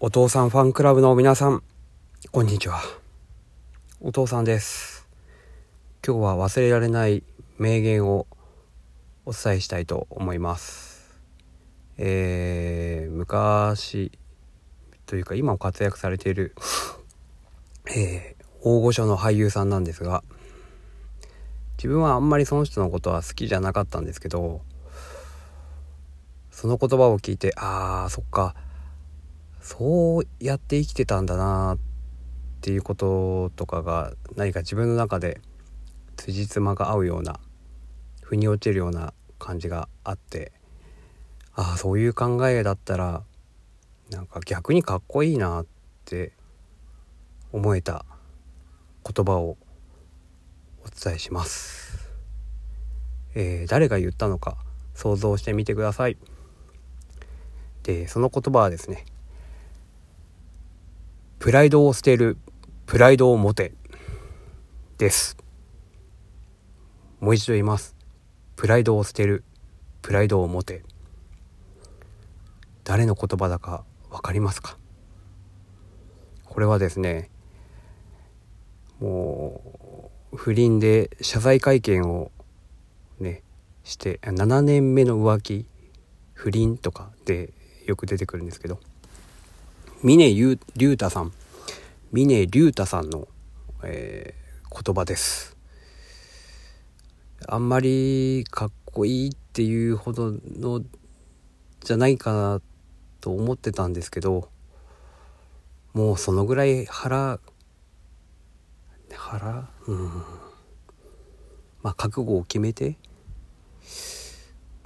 [0.00, 1.60] お父さんファンクラブの皆さん、
[2.30, 2.80] こんにちは。
[4.00, 5.08] お父さんです。
[6.06, 7.24] 今日は忘れられない
[7.58, 8.28] 名言を
[9.26, 11.18] お伝えしたいと思います。
[11.96, 14.12] えー、昔
[15.04, 16.54] というか今も活躍されている、
[17.90, 20.22] えー、大御所の俳優さんなんですが、
[21.76, 24.60] 自分はあんまりその人のことは好きじゃなかったんですけど、
[26.52, 28.54] その言葉を聞いて、ああ、そっか、
[29.68, 31.78] そうやって生きてたんだなっ
[32.62, 35.42] ていうこととかが何か自分の中で
[36.16, 37.38] 辻褄が合うような
[38.22, 40.52] 腑に落ちるような感じがあって
[41.54, 43.22] ああそういう考えだったら
[44.08, 45.66] なんか逆にかっこいいなっ
[46.06, 46.32] て
[47.52, 48.06] 思えた
[49.04, 49.58] 言葉を
[50.82, 52.08] お伝えします、
[53.34, 54.56] えー、誰が言ったのか
[54.94, 56.16] 想像してみてください。
[57.82, 59.04] でその言葉はですね
[61.38, 62.36] プライドを捨てる、
[62.86, 63.72] プライドを持て、
[64.98, 65.36] です。
[67.20, 67.94] もう一度言います。
[68.56, 69.44] プライドを捨てる、
[70.02, 70.82] プライドを持て。
[72.82, 74.76] 誰の言葉だか分かりますか？
[76.44, 77.30] これはですね、
[78.98, 82.32] もう、不倫で謝罪会見を
[83.20, 83.44] ね、
[83.84, 85.66] して、7年目の浮気、
[86.34, 87.52] 不倫とかで
[87.86, 88.80] よく出てくるんですけど、
[90.00, 90.58] 峰竜
[90.92, 91.32] 太さん。
[92.12, 93.26] 峰竜太さんの、
[93.82, 95.56] えー、言葉です。
[97.48, 100.84] あんまりかっこいいっていうほどの
[101.80, 102.60] じゃないかな
[103.20, 104.48] と思ってたんですけど
[105.94, 107.40] もうそのぐらい腹
[109.12, 109.68] 腹？
[109.88, 110.06] うん。
[111.82, 112.96] まあ覚悟を決めて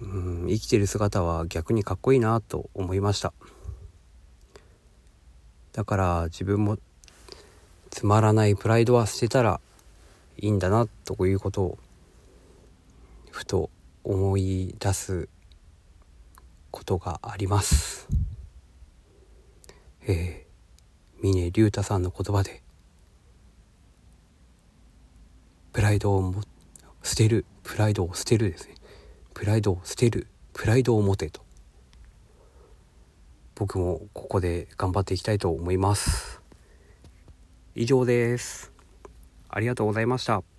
[0.00, 3.34] うん生きてる姿は逆にかっこいいなと思いました。
[5.74, 6.78] だから自分も
[7.90, 9.60] つまらないプライドは捨てたら
[10.38, 11.78] いいんだなということを
[13.32, 13.70] ふと
[14.04, 15.28] 思い出す
[16.70, 18.06] ことがあります。
[20.06, 22.62] えー、峰竜太さんの言葉で
[25.72, 26.42] プライドをも
[27.02, 28.76] 捨てるプライドを捨てるですね。
[29.34, 31.42] プライドを捨てるプライドを持てと。
[33.54, 36.40] 僕もここで頑張っていきたいと思います。
[37.74, 38.72] 以上です。
[39.48, 40.53] ありがとうございました。